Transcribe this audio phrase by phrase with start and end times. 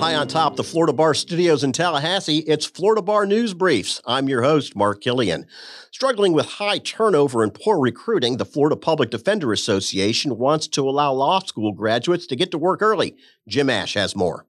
[0.00, 4.00] High on top, the Florida Bar Studios in Tallahassee, it's Florida Bar News Briefs.
[4.06, 5.44] I'm your host, Mark Killian.
[5.90, 11.12] Struggling with high turnover and poor recruiting, the Florida Public Defender Association wants to allow
[11.12, 13.14] law school graduates to get to work early.
[13.46, 14.46] Jim Ash has more.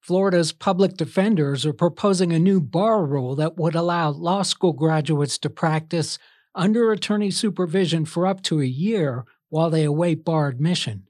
[0.00, 5.36] Florida's public defenders are proposing a new bar rule that would allow law school graduates
[5.38, 6.16] to practice
[6.54, 11.08] under attorney supervision for up to a year while they await bar admission.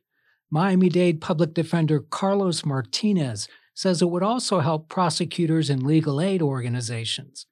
[0.50, 6.43] Miami Dade public defender Carlos Martinez says it would also help prosecutors and legal aid
[6.43, 7.46] organizations.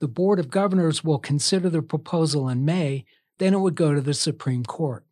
[0.00, 3.04] The Board of Governors will consider the proposal in May,
[3.38, 5.04] then it would go to the Supreme Court.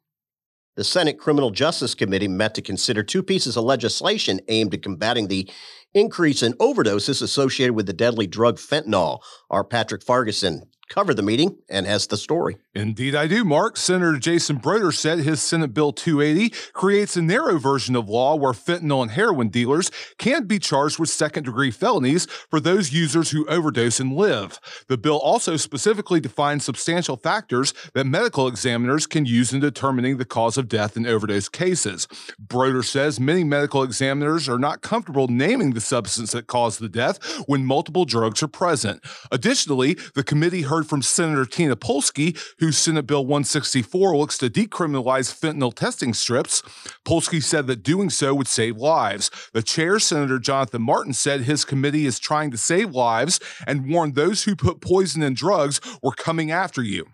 [0.74, 5.28] The Senate Criminal Justice Committee met to consider two pieces of legislation aimed at combating
[5.28, 5.50] the
[5.92, 9.20] increase in overdoses associated with the deadly drug fentanyl.
[9.50, 12.56] Our Patrick Fargason covered the meeting and has the story.
[12.74, 13.76] Indeed, I do, Mark.
[13.76, 18.52] Senator Jason Brodeur said his Senate Bill 280 creates a narrow version of law where
[18.52, 23.46] fentanyl and heroin dealers can't be charged with second degree felonies for those users who
[23.46, 24.58] overdose and live.
[24.88, 30.24] The bill also specifically defines substantial factors that medical examiners can use in determining the
[30.24, 32.08] cause of death in overdose cases.
[32.38, 37.22] Brodeur says many medical examiners are not comfortable naming the substance that caused the death
[37.46, 39.04] when multiple drugs are present.
[39.30, 45.36] Additionally, the committee heard from Senator Tina Polsky, whose Senate Bill 164 looks to decriminalize
[45.36, 46.62] fentanyl testing strips.
[47.04, 49.32] Polsky said that doing so would save lives.
[49.52, 54.14] The chair, Senator Jonathan Martin, said his committee is trying to save lives and warned
[54.14, 57.06] those who put poison in drugs were coming after you.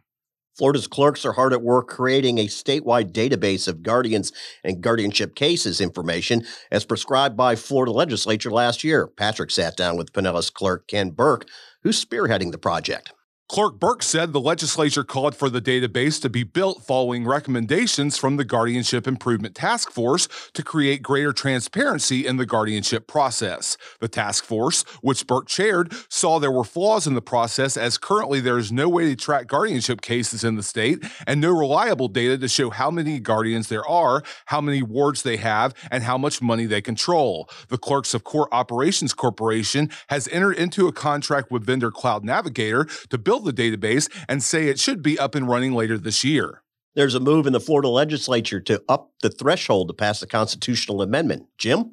[0.54, 4.32] Florida's clerks are hard at work creating a statewide database of guardians
[4.62, 9.06] and guardianship cases information as prescribed by Florida legislature last year.
[9.06, 11.48] Patrick sat down with Pinellas clerk Ken Burke,
[11.84, 13.14] who's spearheading the project.
[13.48, 18.36] Clerk Burke said the legislature called for the database to be built following recommendations from
[18.36, 23.78] the Guardianship Improvement Task Force to create greater transparency in the guardianship process.
[24.00, 28.40] The task force, which Burke chaired, saw there were flaws in the process as currently
[28.40, 32.36] there is no way to track guardianship cases in the state and no reliable data
[32.36, 36.42] to show how many guardians there are, how many wards they have, and how much
[36.42, 37.48] money they control.
[37.68, 42.84] The Clerks of Court Operations Corporation has entered into a contract with vendor Cloud Navigator
[43.08, 46.24] to build build the database and say it should be up and running later this
[46.24, 46.62] year.
[46.94, 51.02] There's a move in the Florida legislature to up the threshold to pass a constitutional
[51.02, 51.46] amendment.
[51.56, 51.92] Jim?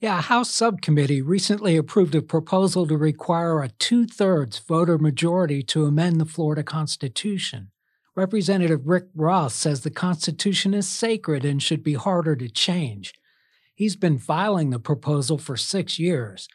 [0.00, 5.62] Yeah, a House subcommittee recently approved a proposal to require a two thirds voter majority
[5.64, 7.70] to amend the Florida Constitution.
[8.14, 13.12] Representative Rick Roth says the Constitution is sacred and should be harder to change.
[13.74, 16.48] He's been filing the proposal for six years.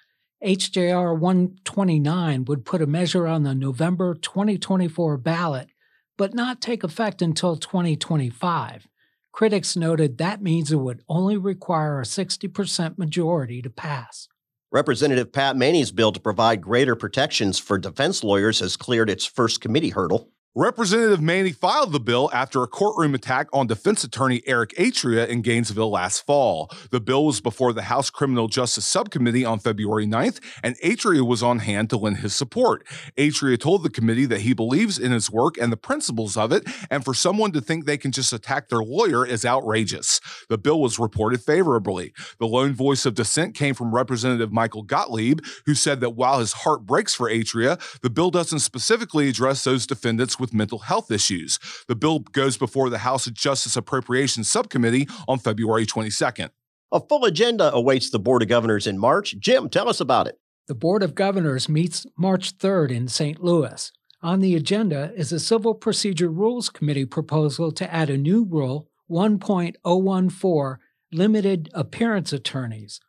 [0.43, 5.69] HJR 129 would put a measure on the November 2024 ballot,
[6.17, 8.87] but not take effect until 2025.
[9.31, 14.27] Critics noted that means it would only require a 60% majority to pass.
[14.71, 19.61] Representative Patt Maney's bill to provide greater protections for defense lawyers has cleared its first
[19.61, 20.31] committee hurdle.
[20.53, 25.41] Representative Maney filed the bill after a courtroom attack on defense attorney Eric Atria in
[25.41, 26.69] Gainesville last fall.
[26.89, 31.41] The bill was before the House Criminal Justice Subcommittee on February 9th, and Atria was
[31.41, 32.85] on hand to lend his support.
[33.17, 36.67] Atria told the committee that he believes in his work and the principles of it,
[36.89, 40.19] and for someone to think they can just attack their lawyer is outrageous.
[40.49, 42.11] The bill was reported favorably.
[42.39, 46.51] The lone voice of dissent came from Representative Michael Gottlieb, who said that while his
[46.51, 51.59] heart breaks for Atria, the bill doesn't specifically address those defendants with mental health issues.
[51.87, 56.49] The bill goes before the House of Justice Appropriations Subcommittee on February 22nd.
[56.91, 59.37] A full agenda awaits the Board of Governors in March.
[59.39, 60.37] Jim, tell us about it.
[60.67, 63.41] The Board of Governors meets March 3rd in St.
[63.41, 63.91] Louis.
[64.21, 68.87] On the agenda is a Civil Procedure Rules Committee proposal to add a new rule
[69.09, 70.77] 1.014
[71.11, 72.99] limited appearance attorneys.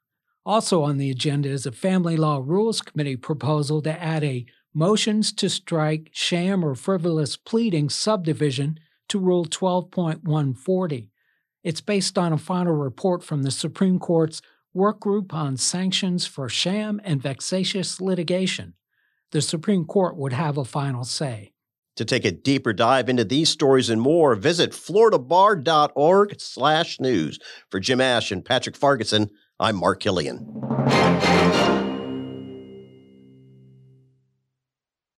[0.44, 5.32] Also on the agenda is a Family Law Rules Committee proposal to add a motions
[5.32, 8.78] to strike sham or frivolous pleading subdivision
[9.08, 11.08] to Rule 12.140.
[11.62, 14.42] It's based on a final report from the Supreme Court's
[14.74, 18.74] Work Group on Sanctions for Sham and Vexatious Litigation.
[19.30, 21.52] The Supreme Court would have a final say.
[21.96, 27.38] To take a deeper dive into these stories and more, visit floridabar.org slash news.
[27.70, 29.28] For Jim Ash and Patrick Fargason,
[29.60, 30.48] I'm Mark Killian.